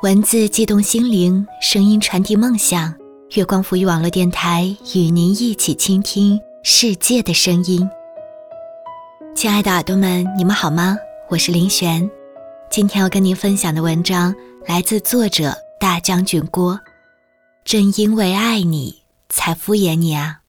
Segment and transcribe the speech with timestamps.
[0.00, 2.94] 文字悸动心灵，声音传递梦想。
[3.34, 7.90] 月光浮语网络电台与您一起倾听世界的声音。
[9.34, 10.96] 亲爱的耳朵们，你们好吗？
[11.28, 12.08] 我是林璇。
[12.70, 14.32] 今天要跟您分享的文章
[14.68, 16.78] 来自作者大将军郭。
[17.64, 20.42] 正因为爱你，才敷衍你啊。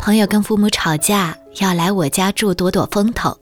[0.00, 3.36] 朋友跟父母吵架，要来我家住躲躲风头。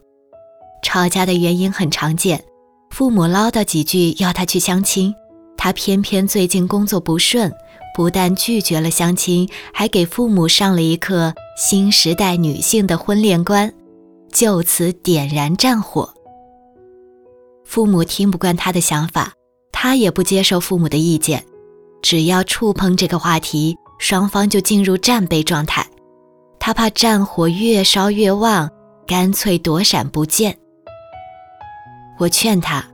[0.83, 2.43] 吵架的原因很常见，
[2.91, 5.15] 父母唠叨几句要他去相亲，
[5.57, 7.53] 他偏偏最近工作不顺，
[7.95, 13.73] 不但拒绝了相亲，还给父母上了一课新时代女性的婚恋观，
[14.33, 16.13] 就此点燃战火。
[17.65, 19.33] 父母听不惯他的想法，
[19.73, 21.45] 他也不接受父母的意见，
[22.01, 25.85] 只要触碰这个话题，双方就进入战备状态。
[26.67, 28.69] 他怕战火越烧越旺，
[29.07, 30.59] 干脆躲闪不见。
[32.19, 32.85] 我劝他：“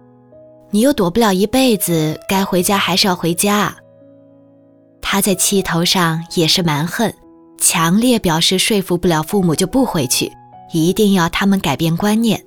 [0.70, 3.74] 你又躲不了一辈子，该回家还是要回家。”
[5.00, 7.10] 他在气头上也是蛮横，
[7.58, 10.30] 强烈表示说服不了父母就不回去，
[10.74, 12.44] 一定要他们改变观念。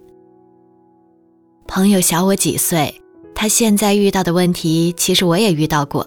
[1.67, 3.01] 朋友小我几岁，
[3.33, 6.05] 他现在遇到的问题其实我也遇到过，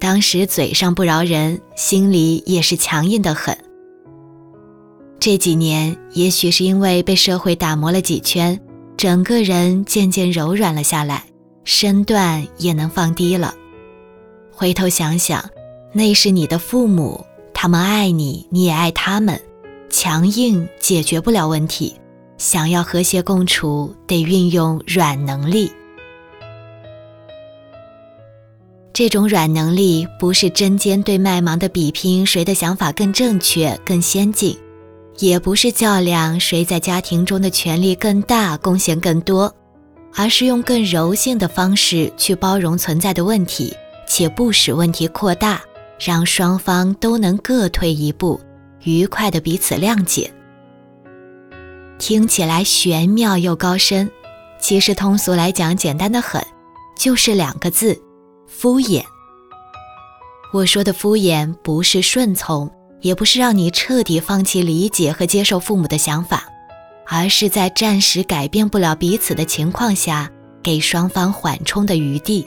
[0.00, 3.56] 当时嘴上不饶人，心里也是强硬的很。
[5.28, 8.58] 这几年，也许是因为被社会打磨了几圈，
[8.96, 11.22] 整个人渐渐柔软了下来，
[11.64, 13.54] 身段也能放低了。
[14.50, 15.44] 回头想想，
[15.92, 19.38] 那是你的父母，他们爱你，你也爱他们，
[19.90, 21.94] 强硬解决不了问题。
[22.38, 25.70] 想要和谐共处，得运用软能力。
[28.94, 34.58] 这种软能力，不是针尖对麦芒的比拼谁的想法更正确、更先进。
[35.20, 39.52] 也不是较量谁在家庭中的权力更大、贡献更多，
[40.14, 43.74] 而是用更柔性的方式去包容存在的问题，
[44.06, 45.60] 且不使问题扩大，
[45.98, 48.40] 让双方都能各退一步，
[48.84, 50.32] 愉快的彼此谅解。
[51.98, 54.08] 听起来玄妙又高深，
[54.60, 56.40] 其实通俗来讲简单的很，
[56.96, 58.00] 就是两个字：
[58.46, 59.02] 敷衍。
[60.52, 62.70] 我说的敷衍不是顺从。
[63.00, 66.48] 也不是让你彻底放弃理解和接受父母的想法，
[67.06, 70.30] 而是在暂时改变不了彼此的情况下，
[70.62, 72.46] 给双方缓冲的余地。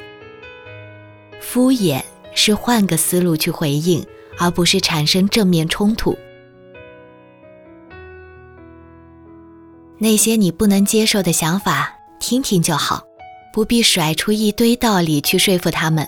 [1.39, 2.01] 敷衍
[2.35, 4.05] 是换个思路去回应，
[4.37, 6.17] 而不是产生正面冲突。
[9.97, 13.03] 那些你不能接受的想法，听听就好，
[13.53, 16.07] 不必甩出一堆道理去说服他们，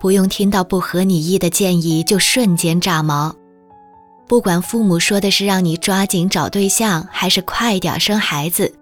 [0.00, 3.34] 不用听到不合你意的建议就瞬间炸毛。
[4.34, 8.74] 不管父母说的是让你抓紧找对象，还是快点生孩子，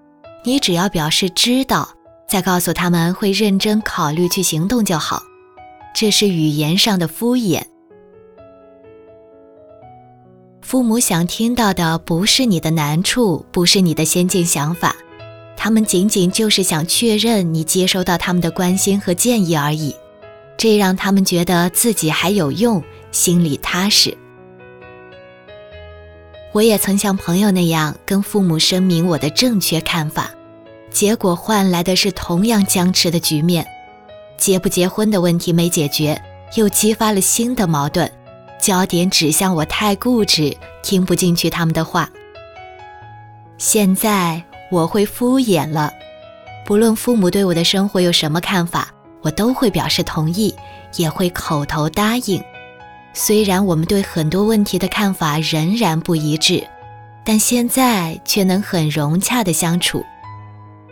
[0.44, 1.86] 你只要表示知道，
[2.26, 5.22] 再告诉他们会认真考虑去行动就好。
[5.94, 7.60] 这是语言上的敷衍。
[10.62, 14.96] 父母想听到的不是你的难处，不是你的先进想法，
[15.54, 19.94] 他们仅仅就是想确认你接收到他们的关心和建议而已，
[20.56, 24.16] 这让他们觉得自己还有用，心里踏实。
[26.52, 30.30] 我也曾像朋友那样跟父母声明我的正确看法，
[30.90, 33.66] 结果换来的是同样僵持的局面。
[34.36, 36.20] 结不结婚的问题没解决，
[36.56, 38.10] 又激发了新的矛盾，
[38.60, 42.10] 焦点指向我太固执，听不进去他们的话。
[43.56, 45.90] 现在我会敷衍了，
[46.66, 48.92] 不论父母对我的生活有什么看法，
[49.22, 50.54] 我都会表示同意，
[50.96, 52.42] 也会口头答应。
[53.14, 56.66] 虽然我们对很多问题的看法仍然不一致，
[57.24, 60.04] 但现在却能很融洽的相处。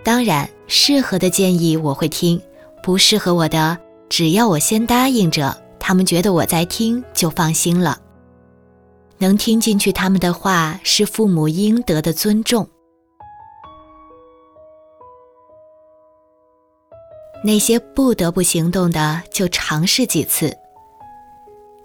[0.05, 2.41] 当然，适合的建议我会听，
[2.83, 3.77] 不适合我的，
[4.09, 7.99] 只要我先答应着，他们觉得我在听，就放心了。
[9.19, 12.69] 能听进去他们的话，是父母应得的尊重。
[17.43, 20.55] 那些不得不行动的，就尝试几次。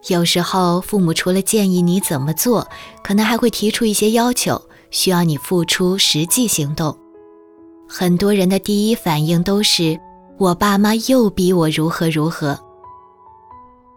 [0.08, 2.68] 有时候，父母除了建议你怎么做，
[3.04, 4.62] 可能还会提出一些要求，
[4.92, 6.96] 需要你付出实际行动。
[7.90, 10.00] 很多人的第一反应都是
[10.38, 12.60] “我爸妈又逼我如何如何”。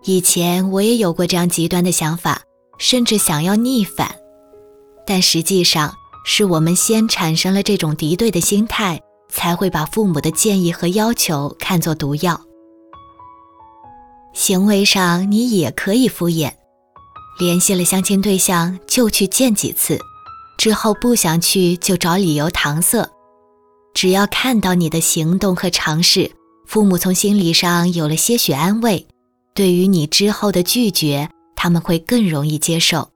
[0.05, 2.41] 以前我也有过这样极端的想法，
[2.79, 4.15] 甚至想要逆反，
[5.07, 5.93] 但实际上
[6.25, 12.41] 是我们先产生了这种敌对的心态，才会把父母的建议和要求看作毒药。
[14.39, 16.53] 行为上你也可以敷衍，
[17.41, 19.99] 联系了相亲对象就去见几次，
[20.57, 23.05] 之后不想去就找理由搪塞。
[23.95, 26.31] 只要看到你的行动和尝试，
[26.69, 29.05] 父母从心理上有了些许安慰，
[29.55, 33.11] 对于你之后的拒绝，他们会更容易接受。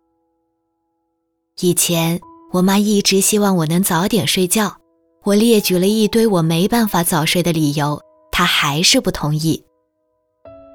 [1.60, 2.20] 以前
[2.52, 4.76] 我妈一直希望我能早点睡觉，
[5.22, 8.02] 我列举了一堆我没办法早睡的理由，
[8.32, 9.62] 她还是不同意。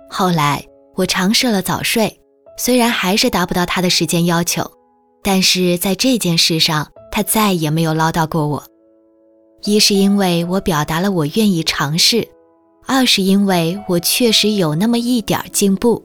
[0.10, 0.64] 后来
[0.96, 2.20] 我尝试了早睡，
[2.58, 4.70] 虽然还是达不到他的时间要求，
[5.24, 8.64] 但是在这件事上，他再也没有唠叨过我。
[9.64, 12.28] 一是因为我表达了我愿意尝试，
[12.86, 16.02] 二是因为我确实有那么一点进步。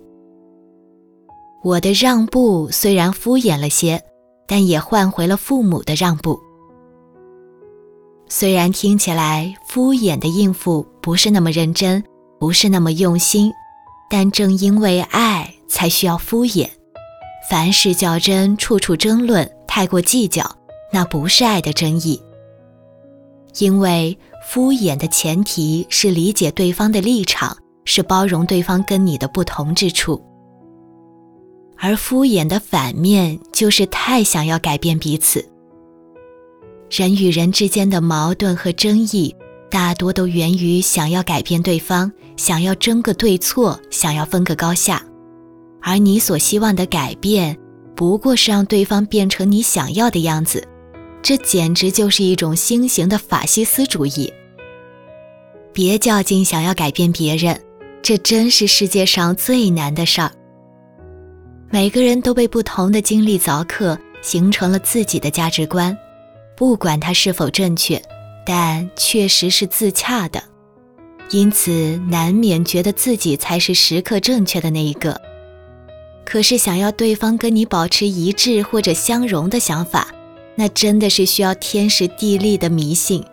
[1.62, 4.02] 我的让步虽然敷衍了些，
[4.48, 6.40] 但也换回了父母的让步。
[8.28, 12.02] 虽然听起来敷衍的应付不是那么认真，
[12.40, 13.52] 不是那么用心，
[14.12, 16.68] 但正因为爱才需要敷衍。
[17.48, 20.44] 凡事较真，处处争论，太过计较，
[20.92, 22.20] 那不是爱的真意。
[23.58, 27.56] 因为敷衍的前提是理解对方的立场，
[27.86, 30.22] 是包容对方跟你的不同之处。
[31.78, 35.42] 而敷衍的反面就是太想要改变彼此。
[36.90, 39.34] 人与人之间的矛盾和争议，
[39.72, 45.02] 大多都源于想要改变对方，想要争个对错，想要分个高下。
[45.80, 47.56] 而你所希望的改变，
[47.96, 50.62] 不过是让对方变成你想要的样子。
[51.22, 54.30] 这简直就是一种新型的法西斯主义。
[55.72, 57.58] 别较劲，想要改变别人，
[58.02, 60.30] 这真是世界上最难的事儿。
[61.70, 65.96] 每个人都被不同的经历凿刻，形成了自己的价值观，
[66.54, 67.98] 不管它是否正确，
[68.44, 70.42] 但确实是自洽的，
[71.30, 75.20] 因此难免觉得自己才是时刻正确的那一个。
[76.24, 80.08] 可是，想要对方跟你保持一致或者相融的想法。
[80.54, 83.24] 那真的是需要天时地利的迷信，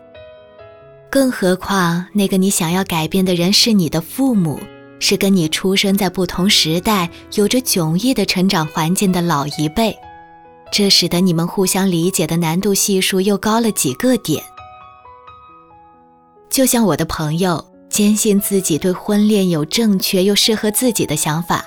[1.10, 4.58] 更何况那个你想要改变的人是你的父母，
[5.00, 9.94] 是跟你出生在不同时代、有着迥异的成长环境的老一辈，
[10.72, 14.42] 这使得你们互相理解的难度系数又高了几个点。
[16.50, 21.66] 就像我的朋友坚信自己对婚恋有正确又适合自己的想法，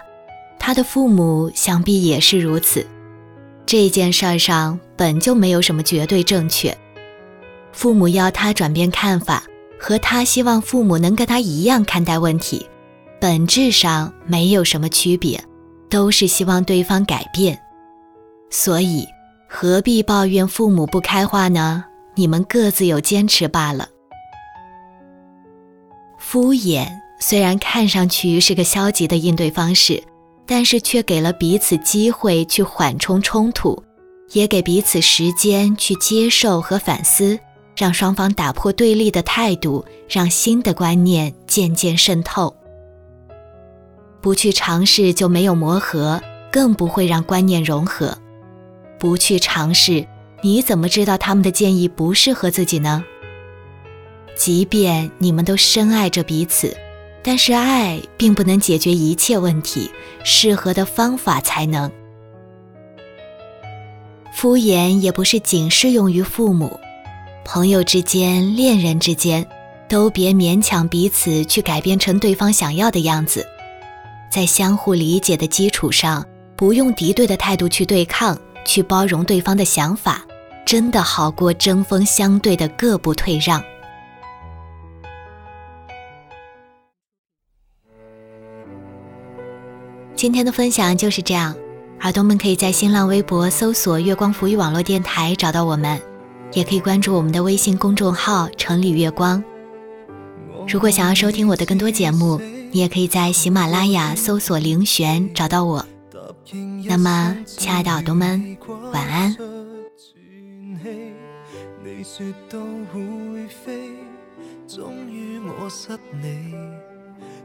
[0.58, 2.86] 他的父母想必也是如此。
[3.64, 6.76] 这件事儿上本就没有什么绝对正确，
[7.72, 9.44] 父母要他转变看法，
[9.78, 12.66] 和他希望父母能跟他一样看待问题，
[13.20, 15.42] 本质上没有什么区别，
[15.88, 17.58] 都是希望对方改变。
[18.50, 19.06] 所以
[19.48, 21.84] 何必抱怨父母不开化呢？
[22.14, 23.88] 你们各自有坚持罢了。
[26.32, 26.88] 敷衍
[27.20, 30.02] 虽然看上去是个消极的应对方式。
[30.46, 33.80] 但是却给了彼此机会去缓冲冲突，
[34.32, 37.38] 也给彼此时间去接受和反思，
[37.76, 42.54] 让双方打破对立的态度，让新的观念渐渐渗透。
[44.22, 46.20] 不去尝试就没有磨合，
[46.50, 48.16] 更不会让观念融合。
[48.98, 50.06] 不去尝试，
[50.42, 53.04] 你怎么知道他们的建议不适合自己呢？
[54.36, 56.76] 即便你们都深爱着彼此。
[57.24, 59.88] 但是爱并不能解决一切问题，
[60.24, 61.88] 适合的方法才能。
[64.34, 66.80] 敷衍也不是仅适用于父母，
[67.44, 69.46] 朋友之间、恋人之间，
[69.88, 73.46] 都别勉强彼此去改变成对方想要的样子。
[74.28, 76.26] 在相互理解的基础上，
[76.56, 80.24] 不用敌对的态度去对抗，去包容对方的想法，
[80.64, 83.62] 真的好过针锋相对的各不退让。
[90.22, 91.52] 今天的分享就是这样，
[92.02, 96.00] 耳朵们可以在新浪微博搜索“月光浮语网络电台”找到我们，
[96.52, 99.42] 也可以关注我们的微信公众号“城里月光”。
[100.68, 105.84] 如果想要收听我的更多节目，你也可以在喜马拉雅搜索“灵璇”找到我。
[106.86, 108.56] 那么，亲爱的耳朵们，
[108.92, 109.36] 晚安。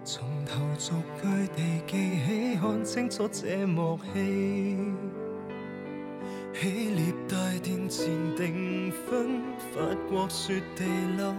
[0.10, 4.78] 从头逐句地记起，看清楚这幕戏。
[6.54, 9.42] 起列大殿前订婚，
[9.74, 10.86] 法国雪地
[11.18, 11.34] 留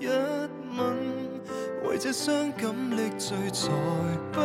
[0.00, 0.06] 一
[0.76, 0.98] 吻，
[1.88, 3.70] 为这伤感力罪才
[4.30, 4.38] 不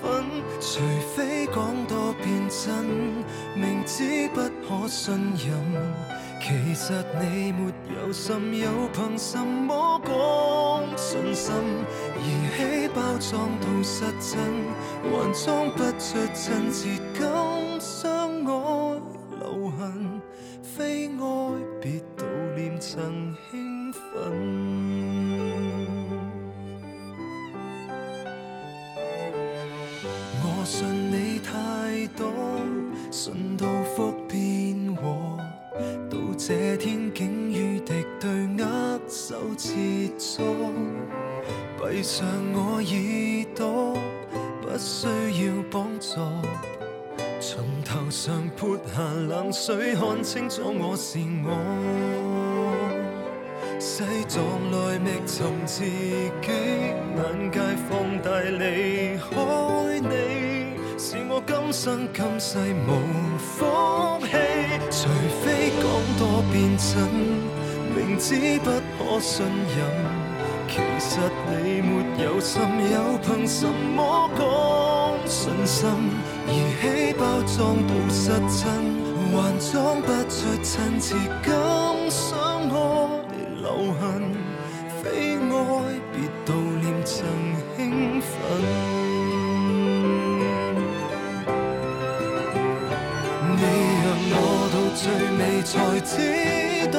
[0.00, 0.24] 忿。
[0.60, 0.78] 除
[1.16, 1.56] 非讲
[1.88, 2.84] 多变真，
[3.56, 5.52] 明知不可信任。
[6.48, 11.52] 其实你没有心，又凭什么讲信心？
[12.16, 14.40] 仪器包装到失真，
[15.12, 17.28] 还装不出真挚感。
[17.78, 19.00] 相爱
[19.40, 20.22] 留痕，
[20.62, 21.20] 非爱。
[21.82, 22.24] 别悼
[22.56, 24.00] 念曾兴奋。
[30.40, 32.32] 我信你太多，
[33.10, 35.27] 信到福变祸，
[36.10, 39.72] 到这天竟与敌对握手切
[40.18, 40.42] 磋，
[41.78, 43.96] 闭上我耳朵，
[44.60, 45.06] 不需
[45.46, 46.16] 要帮助。
[47.40, 51.48] 从头上泼下冷水，看清楚我是我。
[53.78, 54.42] 西藏
[54.72, 55.90] 来觅寻自己，
[56.42, 63.64] 眼界放大离开你，是我今生今世无福
[64.26, 64.57] 气。
[65.00, 65.06] 除
[65.44, 65.84] 非讲
[66.18, 66.98] 多变真，
[67.94, 69.78] 明知不可信任。
[70.66, 71.90] 其实你没
[72.24, 72.60] 有心，
[72.92, 73.64] 又凭什
[73.94, 74.42] 么讲
[75.24, 75.88] 信心？
[76.48, 76.50] 而
[76.82, 78.66] 起包装到失真，
[79.30, 81.14] 还装不出亲切
[81.44, 81.54] 感。
[82.10, 82.74] 相爱
[83.62, 84.02] 留痕，
[85.00, 85.54] 非爱
[86.12, 86.48] 别悼
[86.82, 87.14] 念曾
[87.76, 89.07] 兴奋。
[94.98, 96.10] 最尾才知
[96.90, 96.98] 道。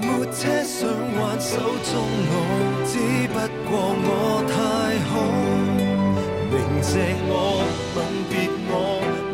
[0.00, 1.54] 没车想挽手
[1.86, 1.92] 中
[2.28, 2.34] 我，
[2.90, 2.92] 只
[3.28, 3.38] 不
[3.70, 3.72] 过
[4.02, 4.10] 我
[4.50, 4.52] 太
[5.06, 5.12] 好。
[6.50, 7.30] 明谢我，
[7.94, 7.98] 吻
[8.28, 8.32] 别
[8.66, 8.74] 我，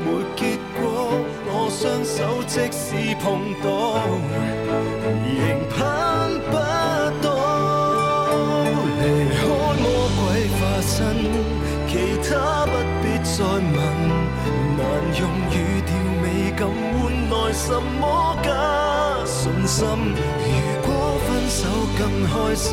[0.04, 0.40] 没结
[0.78, 0.82] 果。
[1.50, 2.86] 我双手即使
[3.16, 3.24] 碰
[3.64, 3.66] 到，
[17.58, 18.48] 什么假
[19.26, 19.84] 信心？
[19.84, 20.88] 如果
[21.26, 21.66] 分手
[21.98, 22.70] 更开心，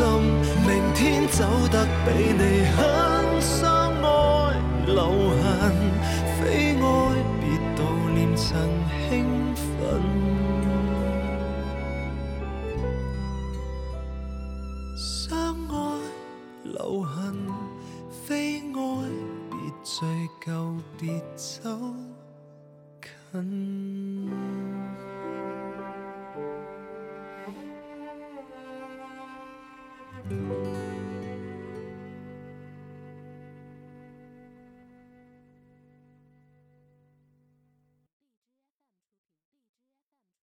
[0.66, 2.44] 明天走得比你
[2.76, 3.66] 狠相
[4.04, 4.06] 爱，
[4.86, 4.98] 留
[5.42, 5.44] 痕
[6.38, 6.84] 非爱，
[7.42, 7.44] 别
[7.76, 7.78] 悼
[8.14, 8.46] 念曾
[9.10, 9.12] 兴
[9.56, 9.66] 奋。
[14.96, 15.36] 相
[15.68, 15.74] 爱
[16.64, 17.14] 留痕
[18.26, 18.78] 非爱，
[19.50, 20.08] 别追
[20.46, 20.50] 究，
[20.98, 21.70] 别走
[23.34, 24.05] 近。